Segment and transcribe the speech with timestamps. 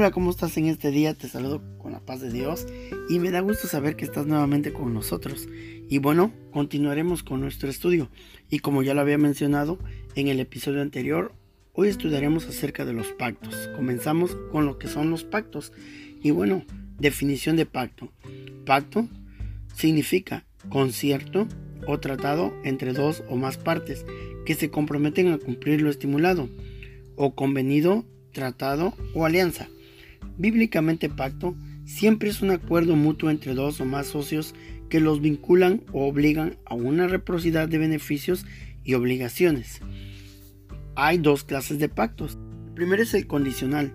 [0.00, 1.12] Hola, ¿cómo estás en este día?
[1.12, 2.66] Te saludo con la paz de Dios
[3.10, 5.46] y me da gusto saber que estás nuevamente con nosotros.
[5.90, 8.08] Y bueno, continuaremos con nuestro estudio.
[8.48, 9.78] Y como ya lo había mencionado
[10.14, 11.34] en el episodio anterior,
[11.74, 13.68] hoy estudiaremos acerca de los pactos.
[13.76, 15.70] Comenzamos con lo que son los pactos.
[16.22, 16.64] Y bueno,
[16.98, 18.10] definición de pacto.
[18.64, 19.06] Pacto
[19.74, 21.46] significa concierto
[21.86, 24.06] o tratado entre dos o más partes
[24.46, 26.48] que se comprometen a cumplir lo estimulado
[27.16, 29.68] o convenido, tratado o alianza.
[30.40, 31.54] Bíblicamente pacto
[31.84, 34.54] siempre es un acuerdo mutuo entre dos o más socios
[34.88, 38.46] que los vinculan o obligan a una reciprocidad de beneficios
[38.82, 39.82] y obligaciones.
[40.94, 42.38] Hay dos clases de pactos.
[42.68, 43.92] El primero es el condicional.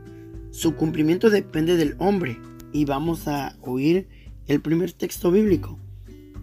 [0.51, 2.37] Su cumplimiento depende del hombre
[2.71, 4.07] y vamos a oír
[4.45, 5.79] el primer texto bíblico.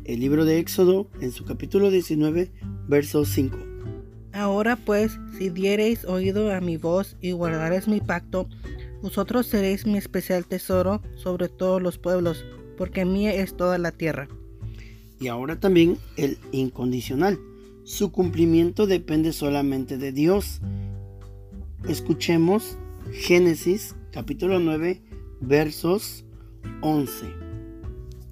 [0.05, 2.51] El libro de Éxodo en su capítulo 19,
[2.88, 3.57] verso 5.
[4.32, 8.48] Ahora pues, si diereis oído a mi voz y guardareis mi pacto,
[9.02, 12.46] vosotros seréis mi especial tesoro sobre todos los pueblos,
[12.78, 14.28] porque mía es toda la tierra.
[15.20, 17.38] Y ahora también el incondicional.
[17.84, 20.60] Su cumplimiento depende solamente de Dios.
[21.88, 22.78] Escuchemos
[23.12, 25.02] Génesis capítulo 9
[25.40, 26.24] versos
[26.80, 27.26] 11.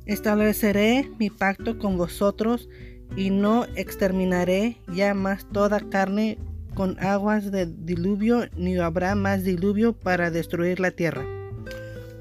[0.07, 2.69] Estableceré mi pacto con vosotros
[3.17, 6.39] y no exterminaré ya más toda carne
[6.81, 11.27] con aguas de diluvio, ni habrá más diluvio para destruir la tierra.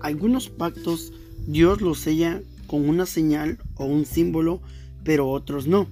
[0.02, 1.14] Algunos pactos
[1.48, 4.62] Dios los sella con una señal o un símbolo,
[5.06, 5.88] pero otros no.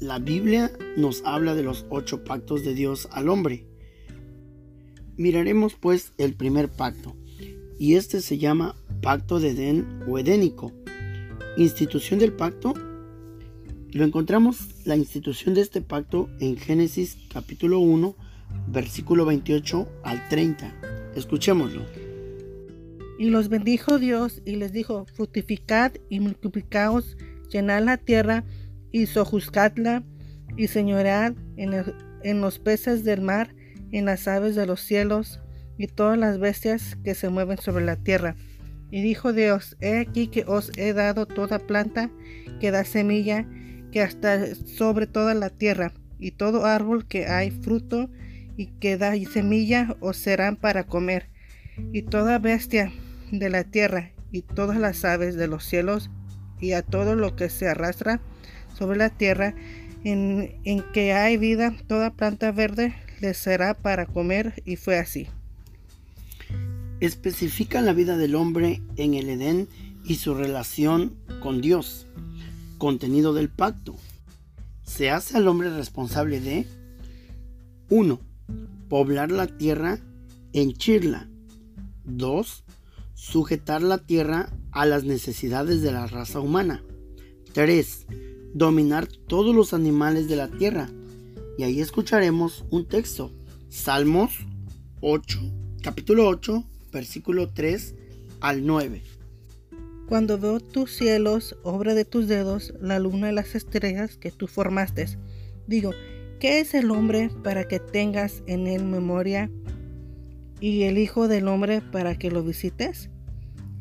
[0.00, 3.68] La Biblia nos habla de los ocho pactos de Dios al hombre.
[5.16, 7.14] Miraremos pues el primer pacto,
[7.78, 10.72] y este se llama Pacto de Edén o Edénico.
[11.56, 12.74] Institución del pacto
[13.92, 18.14] lo encontramos la institución de este pacto en Génesis capítulo 1,
[18.68, 21.12] versículo 28 al 30.
[21.16, 21.82] Escuchémoslo.
[23.18, 27.16] Y los bendijo Dios y les dijo, fructificad y multiplicaos,
[27.50, 28.44] llenad la tierra
[28.92, 30.04] y sojuzgadla
[30.56, 31.84] y señoread en,
[32.22, 33.54] en los peces del mar,
[33.90, 35.40] en las aves de los cielos
[35.78, 38.36] y todas las bestias que se mueven sobre la tierra.
[38.90, 42.10] Y dijo Dios, he aquí que os he dado toda planta
[42.60, 43.46] que da semilla
[43.92, 48.10] que hasta sobre toda la tierra, y todo árbol que hay fruto
[48.56, 51.28] y que da semilla os serán para comer,
[51.92, 52.92] y toda bestia
[53.30, 56.10] de la tierra, y todas las aves de los cielos,
[56.60, 58.20] y a todo lo que se arrastra
[58.76, 59.54] sobre la tierra,
[60.02, 65.28] en, en que hay vida, toda planta verde les será para comer, y fue así.
[67.00, 69.68] Especifica la vida del hombre en el Edén
[70.04, 72.07] y su relación con Dios
[72.78, 73.96] contenido del pacto.
[74.84, 76.66] Se hace al hombre responsable de
[77.90, 78.20] 1.
[78.88, 79.98] Poblar la tierra,
[80.52, 81.28] henchirla.
[82.04, 82.64] 2.
[83.14, 86.82] Sujetar la tierra a las necesidades de la raza humana.
[87.52, 88.06] 3.
[88.54, 90.88] Dominar todos los animales de la tierra.
[91.58, 93.32] Y ahí escucharemos un texto.
[93.68, 94.30] Salmos
[95.00, 95.38] 8,
[95.82, 97.94] capítulo 8, versículo 3
[98.40, 99.02] al 9.
[100.08, 104.46] Cuando veo tus cielos, obra de tus dedos, la luna y las estrellas que tú
[104.46, 105.04] formaste,
[105.66, 105.90] digo,
[106.40, 109.50] ¿qué es el hombre para que tengas en él memoria
[110.60, 113.10] y el Hijo del Hombre para que lo visites?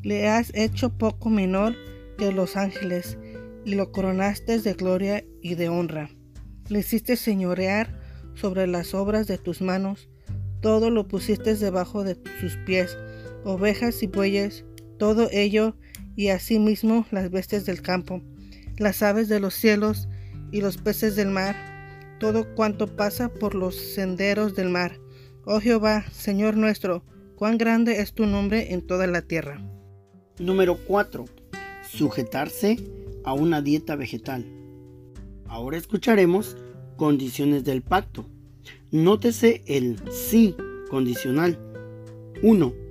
[0.04, 1.76] Le has hecho poco menor
[2.18, 3.18] que los ángeles
[3.64, 6.10] y lo coronaste de gloria y de honra.
[6.68, 8.02] Le hiciste señorear
[8.36, 10.10] sobre las obras de tus manos,
[10.60, 12.98] todo lo pusiste debajo de sus pies,
[13.46, 14.66] ovejas y bueyes,
[15.00, 15.78] todo ello
[16.18, 18.22] y asimismo las bestias del campo,
[18.78, 20.10] las aves de los cielos
[20.52, 21.56] y los peces del mar,
[22.20, 25.00] todo cuanto pasa por los senderos del mar.
[25.46, 27.06] Oh Jehová, Señor nuestro,
[27.36, 29.62] cuán grande es tu nombre en toda la tierra.
[30.40, 31.26] Número 4.
[31.88, 32.78] Sujetarse
[33.24, 34.46] a una dieta vegetal.
[35.46, 36.58] Ahora escucharemos
[36.98, 38.28] condiciones del pacto.
[38.90, 40.56] Nótese el sí
[40.90, 41.60] condicional.
[42.42, 42.87] 1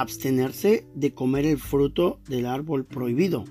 [0.00, 3.44] abstenerse de comer el fruto del árbol prohibido.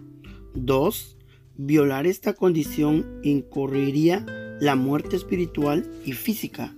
[0.53, 1.17] 2.
[1.57, 4.25] Violar esta condición incurriría
[4.59, 6.75] la muerte espiritual y física.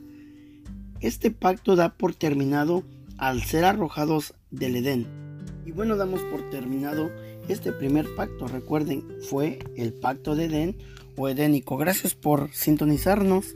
[1.01, 2.83] Este pacto da por terminado
[3.17, 5.05] al ser arrojados del Edén.
[5.65, 7.11] Y bueno, damos por terminado
[7.49, 8.47] este primer pacto.
[8.47, 10.77] Recuerden, fue el pacto de Edén
[11.17, 11.75] o edénico.
[11.77, 13.55] Gracias por sintonizarnos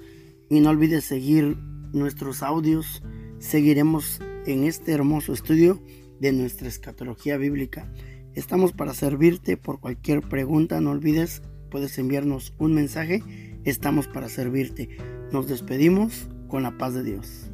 [0.49, 1.57] y no olvides seguir
[1.93, 3.01] nuestros audios.
[3.39, 5.81] Seguiremos en este hermoso estudio
[6.21, 7.91] de nuestra escatología bíblica.
[8.33, 13.23] Estamos para servirte por cualquier pregunta, no olvides, puedes enviarnos un mensaje,
[13.65, 14.87] estamos para servirte.
[15.33, 17.50] Nos despedimos con la paz de Dios.